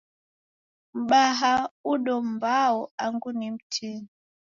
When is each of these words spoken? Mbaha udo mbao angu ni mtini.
Mbaha 0.99 1.53
udo 1.91 2.17
mbao 2.31 2.81
angu 3.03 3.31
ni 3.37 3.47
mtini. 3.53 4.09